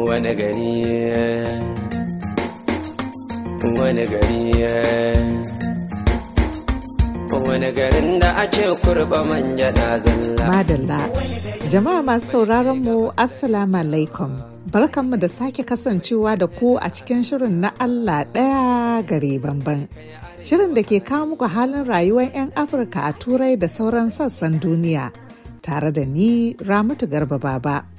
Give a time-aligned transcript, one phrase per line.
[0.00, 0.72] wani gari
[3.78, 4.42] wani gari
[7.48, 11.00] wani garin da a ce kurba manja na zalla Madalla.
[11.72, 14.30] Jama'a masu sauraron mu Assalamu alaikum.
[14.72, 19.88] Barkanmu da sake kasancewa da ku a cikin shirin na Allah ɗaya gare bamban.
[20.42, 25.12] Shirin da ke kawo muku halin rayuwar 'yan Afirka a Turai da sauran sassan duniya.
[25.62, 27.91] Tare da ni Ramatu Garba Baba.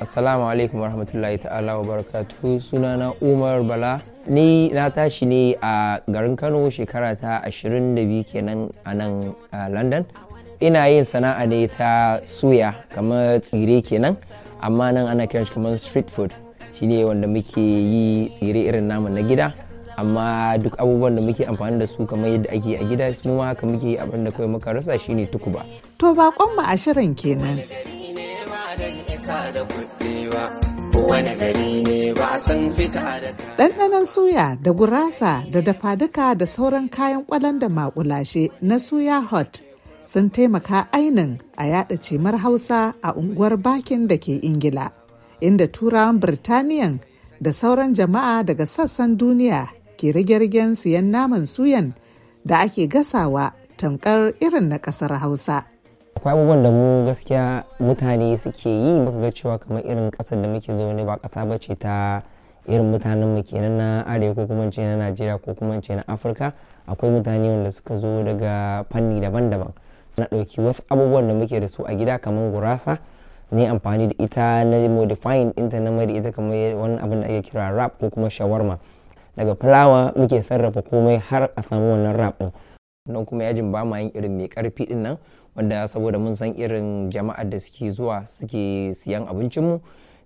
[0.00, 4.02] Assalamu alaikum warahmatullahi ta'ala wa barakatuhu sunana Umar Bala.
[4.26, 9.30] Ni na tashi ne a garin Kano shekara ta 22 kenan a nan
[9.70, 10.02] London.
[10.60, 14.18] Ina yin sana'a ne ta suya kamar tsire kenan
[14.60, 16.34] amma nan ana kiran shi kamar street food.
[16.74, 19.54] Shine wanda muke yi tsire irin namu na gida
[19.96, 23.54] amma duk abubuwan da muke amfani da su kamar yadda ake a gida su ma
[23.54, 23.96] haka muke yi.
[24.02, 25.62] Abin da kawai muka rasa shine tukuba.
[26.02, 27.62] To baƙonmu a shirin kenan.
[33.58, 39.62] Ɗanɗanon suya da gurasa da dafaduka da sauran kayan ƙwalan da maƙulashe na suya hot
[40.06, 44.90] sun taimaka ainin a yaɗa cimar hausa a unguwar bakin da ke ingila
[45.40, 47.00] inda turawan birtaniyan
[47.40, 51.94] da sauran jama'a daga sassan duniya ke rige-rigen siyan naman suyan
[52.44, 55.73] da ake gasawa tamkar irin na ƙasar hausa.
[56.16, 60.48] Akwai abubuwan da mu gaskiya mutane suke yi muka ga cewa kamar irin ƙasar da
[60.48, 62.22] muke zaune ba kasa ba ce ta
[62.68, 66.04] irin mutanen mu kenan na arewa ko kuma ce na najeriya ko kuma ce na
[66.06, 66.52] afirka.
[66.86, 69.72] Akwai mutane wanda suka zo daga fanni daban-daban.
[70.16, 72.98] Na ɗauki wasu abubuwan da muke da su a gida kamar gurasa
[73.52, 77.26] ne amfani da ita na modifying ɗinta na mai da ita kamar wani abin da
[77.26, 78.78] ake kira rap ko kuma shawarma.
[79.36, 82.52] Daga fulawa muke sarrafa komai har a samu wannan rap ɗin.
[83.08, 85.18] Nan kuma yajin ba ma yin irin mai ƙarfi ɗin nan
[85.56, 89.80] wanda saboda mun san irin jama'ar da suke zuwa suke siyan abincinmu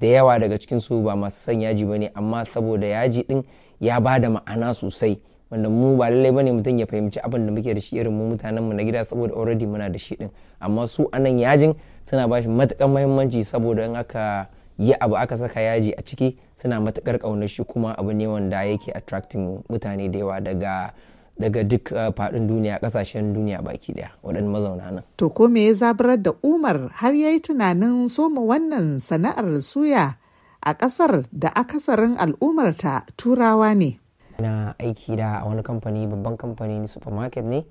[0.00, 3.42] da yawa daga cikin su ba masu son yaji ba ne amma saboda yaji din
[3.80, 5.18] ya ba da ma'ana sosai.
[5.50, 8.12] Wanda mu ba lallai ba ne mutum ya fahimci abin da muke da shi irin
[8.12, 10.30] mu mutanen mu na gida saboda already muna da shi din.
[10.60, 15.16] Amma su a nan yajin suna ba shi matukan muhimmanci saboda in aka yi abu
[15.16, 19.62] aka saka yaji a ciki suna matuƙar ƙaunar shi kuma abu ne wanda yake attracting
[19.68, 20.92] mutane da yawa daga
[21.42, 25.02] daga duk uh, faɗin duniya ƙasashen duniya baki ɗaya waɗanda mazauna nan.
[25.18, 30.14] To ko me ya zaburar da Umar har ya yi tunanin soma wannan sana'ar suya
[30.62, 33.98] a ƙasar da akasarin al'ummarta turawa ne.
[34.38, 37.66] na aiki da a wani kamfani babban kamfani ni supermarket ne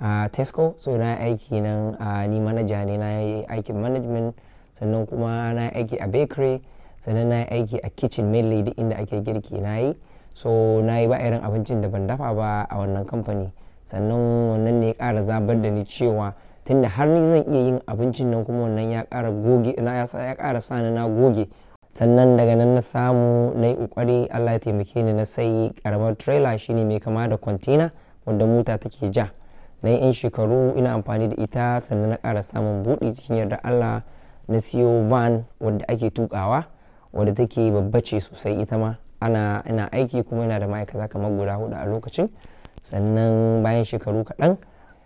[0.00, 0.74] a tesco.
[0.78, 4.34] So na aiki nan a ni manaja ne na yi aikin management.
[4.74, 6.60] Sannan kuma na aiki a bakery.
[6.98, 9.94] Sannan na aiki a kitchen mainly inda ake girki na yi.
[10.36, 13.48] So na yi ba irin abincin da ban dafa ba a wannan kamfani.
[13.84, 17.80] Sannan wannan ne ya ƙara zabar da ni cewa tunda har ni zan iya yin
[17.86, 20.04] abincin nan kuma wannan ya ƙara goge na ya
[20.36, 21.48] ƙara sa na goge.
[21.94, 26.16] Sannan daga nan na samu na yi ƙoƙari allah ya taimake ni na sai ƙaramar
[26.18, 27.90] trailer shine mai kama da kwantena
[28.26, 29.30] wanda mota take ja.
[29.82, 33.56] Na yi 'yan shekaru ina amfani da ita sannan na ƙara samun buɗi cikin yarda
[33.64, 34.02] allah.
[34.48, 36.66] Na siyo van wadda ake tukawa
[37.14, 38.96] wadda take babba ce sosai ita ma.
[39.20, 42.28] Ana ina aiki kuma yana da ma'aikata kamar guda huɗu a lokacin.
[42.82, 44.56] Sannan bayan shekaru kaɗan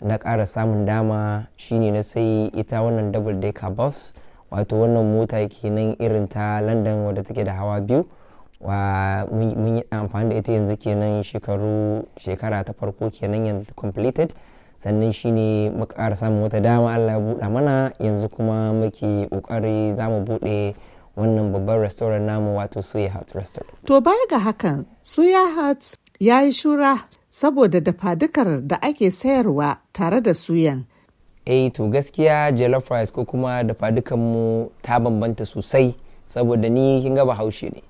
[0.00, 4.12] na ƙara samun dama shine na sai ita wannan double decker bus.
[4.50, 8.06] Wato wannan mota kenan irin ta london wadda take da hawa biyu.
[8.60, 14.34] Wa mun yi amfani da ita yanzu kenan shekaru shekara ta farko kenan yanzu completed.
[14.78, 17.92] Sannan shine muka ƙara samun wata dama allah ya buɗa mana.
[18.00, 20.74] Yanzu kuma muke ƙoƙari za mu buɗe
[21.16, 23.74] wannan babban restaurant namu wato suya hut restaurant.
[23.86, 26.98] To baya ga hakan, Suya Hut ya yi shura
[27.30, 30.84] saboda dafadukar da ake sayarwa tare da suyan.
[31.46, 35.94] eh to gaskiya jollof rice ko kuma dafa mu ta bambanta sosai
[36.28, 37.82] saboda ni kin ga bahaushe ne.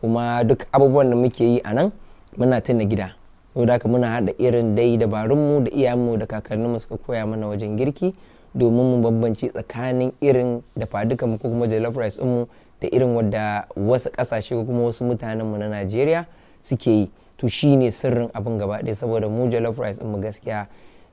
[0.00, 1.92] Kuma duk abubuwan da muke yi a nan
[2.36, 3.14] muna tuna gida.
[3.54, 7.76] Saboda haka muna haɗa irin dai dabarunmu da iyayenmu da kakanninmu suka koya mana wajen
[7.76, 8.14] girki
[8.54, 12.46] domin mu bambance tsakanin irin dafa mu ko kuma jollof rice mu
[12.80, 16.26] da irin wadda wasu ƙasashe ko kuma wasu mutanenmu na najeriya
[16.62, 17.10] suke yi.
[17.38, 20.66] To shine sirrin abin gaba ɗaya saboda mu jollof rice mu gaskiya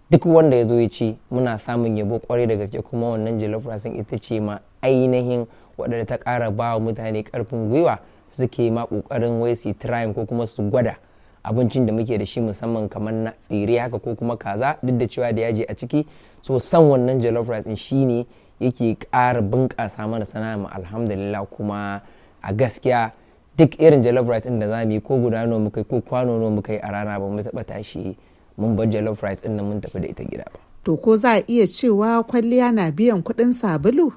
[0.10, 3.66] duk wanda ya zo ya ci muna samun yabo ƙwarai da gaske kuma wannan jollof
[3.68, 5.46] rice ita ce ma ainihin
[5.78, 10.26] waɗanda ta ƙara ba wa mutane ƙarfin gwiwa suke ma ƙoƙarin wai su trying ko
[10.26, 10.98] kuma su gwada
[11.44, 14.78] abincin da muke da shi musamman kamar na tsire haka ko kuma kaza.
[14.84, 16.06] Duk da cewa da yaji a ciki
[16.42, 18.26] so san wannan jollof rice shine
[18.60, 22.02] yake ƙara bunƙasa mana sana'a mu alhamdulillah kuma
[22.42, 23.12] a gaskiya
[23.58, 26.02] duk irin jollof rice din da za mu yi ko guda nawa muka yi ko
[26.02, 28.18] kwano nawa muka yi a rana ba mu taɓa tashi
[28.58, 31.34] mun bar jollof rice ɗin nan mun tafi da ita gida ba To ko za
[31.34, 34.14] a iya cewa kwalliya na biyan kuɗin sabulu?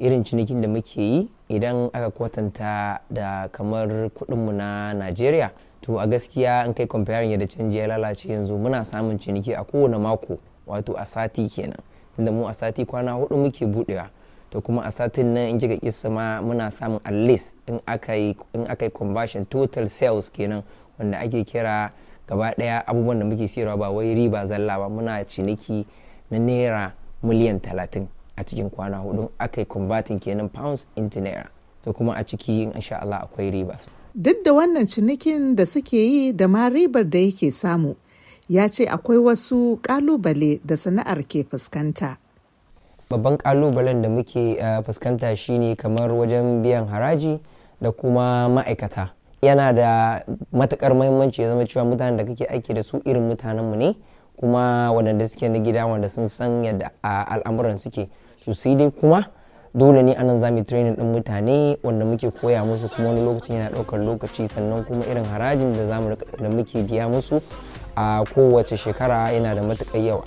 [0.00, 5.50] irin cinikin da muke yi idan aka kwatanta da kamar kuɗinmu na najeriya
[5.80, 9.64] to a gaskiya in kai comparing yadda canji ya lalace yanzu muna samun ciniki a
[9.64, 11.80] kowane mako wato a sati kenan
[12.20, 14.08] tunda mu a sati kwana huɗu muke budewa
[14.50, 18.14] to kuma a satin nan in kika kisa ma muna samun at least in aka
[18.16, 20.62] yi in aka yi conversion total sales kenan
[20.98, 21.92] wanda ake kira
[22.28, 25.86] gaba ɗaya abubuwan da muke siyarwa ba wai riba zalla ba muna ciniki
[26.30, 28.06] na naira miliyan talatin
[28.36, 29.28] a cikin kwana huɗu.
[29.38, 31.48] Aka yi converting kenan pounds into naira.
[31.82, 33.76] To kuma a ciki insha Allah akwai riba.
[34.14, 37.96] Duk da wannan cinikin da suke yi da ma ribar da yake samu,
[38.50, 42.18] ya ce akwai wasu ƙalubale da sana'ar ke fuskanta.
[43.10, 47.38] babban kalubalen da muke uh, fuskanta shine kamar wajen biyan haraji
[47.80, 49.10] da kuma ma'aikata
[49.42, 53.76] yana da matuƙar muhimmanci ya zama cewa mutanen da kake aiki da su irin mutanenmu
[53.76, 53.96] ne
[54.36, 58.08] kuma waɗanda suke na gida wanda sun san yadda al'amuran suke
[58.44, 59.26] to sai dai kuma
[59.74, 63.22] dole ne a nan za mu training din mutane wanda muke koya musu kuma wani
[63.24, 67.40] lokacin yana ɗaukar lokaci sannan kuma irin harajin da muke biya musu
[68.00, 70.24] a kowace shekara yana da matuƙar yawa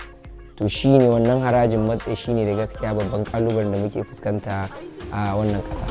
[0.56, 4.68] to shine wannan harajin matsayi shine da gaskiya babban kalubalen da muke fuskanta
[5.12, 5.86] a wannan ƙasa.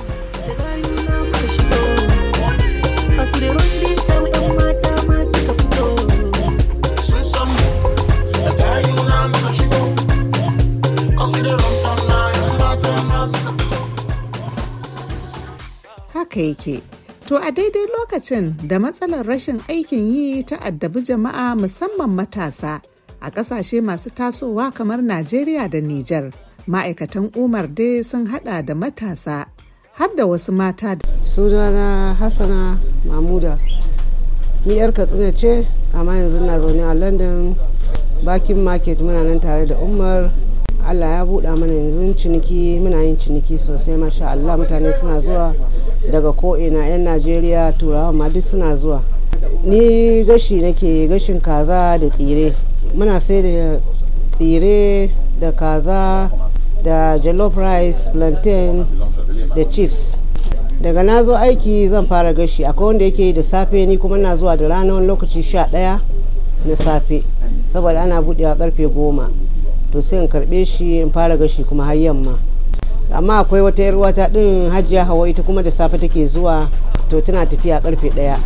[16.13, 16.92] Haka yake.
[17.27, 22.81] To a daidai lokacin da matsalar rashin aikin yi ta addabi jama'a musamman matasa
[23.21, 26.33] a ƙasashe masu tasowa kamar Najeriya da Nijar.
[26.67, 29.45] Ma'aikatan Umar dai sun hada da matasa
[29.93, 32.77] har da wasu mata da sunana hassana
[33.07, 33.57] mamuda
[34.65, 37.55] ni yar katsina ce amma yanzu na zaune a london
[38.25, 40.31] bakin market muna nan tare da umar
[40.87, 45.53] allah ya buɗa mana yanzu ciniki muna yin ciniki sosai masha allah mutane suna zuwa
[46.11, 49.01] daga ko'ina 'yan najeriya turawa ma duk suna zuwa.
[49.63, 52.53] Ni gashi nake gashin kaza da tsire.
[52.95, 53.79] Muna sai da
[54.31, 55.09] tsire
[55.39, 56.29] da kaza
[56.83, 58.85] da jollof rice plantain
[59.55, 60.17] da chips.
[60.81, 62.63] Daga na zo aiki zan fara gashi.
[62.65, 65.99] Akwai wanda yake da safe ni kuma na zuwa da ranar lokaci sha ɗaya
[66.65, 67.23] na safe.
[67.67, 69.29] Saboda ana buɗewa ƙarfe goma.
[69.91, 72.37] To sai in karɓe shi in fara gashi kuma har yamma.
[73.11, 76.69] Amma akwai wata yar wata ɗin hajiya hawa ita kuma da safe take zuwa
[77.09, 78.37] to tana tafiya ƙarfe ɗaya.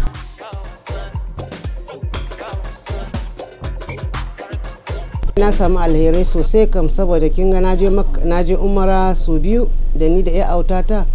[5.38, 10.24] Na samu alherai sosai kam saboda kin ga na je umara su biyu da ni
[10.24, 11.06] da ya autata.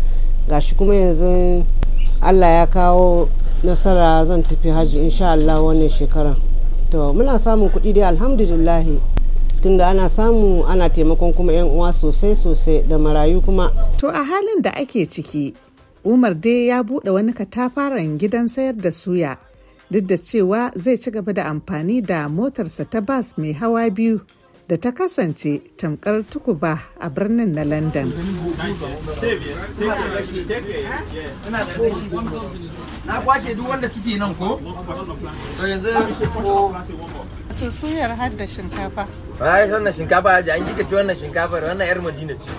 [0.49, 1.65] Gashi kuma yanzu
[2.23, 3.29] allah ya kawo
[3.65, 6.37] nasara zan tafi hajji insha Allah wannan shekaran.
[6.91, 8.85] To muna samun kuɗi dai alhamdulillah
[9.63, 14.23] tunda ana samu ana taimakon kuma yan uwa sosai sosai da marayu kuma To a
[14.25, 15.55] halin da ake ciki,
[16.05, 19.37] Umar dai ya buɗe wani katafaren gidan sayar da suya
[19.91, 24.21] duk da cewa zai ci gaba da amfani da motarsa ta bas mai hawa biyu
[24.69, 28.11] da ta kasance tamkar tukuba a birnin na London.
[33.07, 34.59] na kwashe duk wanda suke nan ko
[35.61, 35.91] to yanzu
[36.43, 36.73] ko
[37.59, 39.07] To suyar har da shinkafa.
[39.41, 42.51] ai wannan shinkafa da an kika ci wannan shinkafar wannan yar madina ce.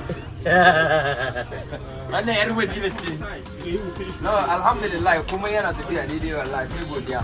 [2.12, 3.12] Wannan yar madina ce.
[4.22, 7.22] No alhamdulillah kuma yana tafiya daidai wallahi sai godiya.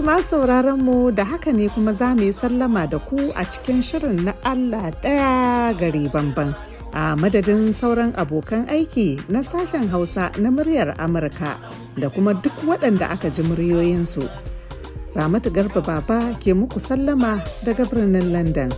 [0.00, 3.82] Ma sauraron mu da haka ne kuma za mu yi sallama da ku a cikin
[3.84, 6.56] shirin na Allah ɗaya gari bamban.
[6.96, 11.60] A madadin sauran abokan aiki na sashen Hausa na muryar Amurka
[12.00, 14.24] da kuma duk waɗanda aka ji muryoyinsu.
[15.14, 17.36] Ramatu Garba Baba ke muku sallama
[17.68, 18.72] daga birnin London.